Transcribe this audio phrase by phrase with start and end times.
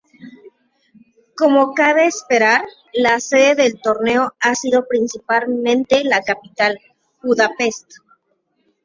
[1.37, 6.79] Como cabe esperar, la sede del torneo ha sido principalmente la capital,
[7.21, 7.97] Budapest.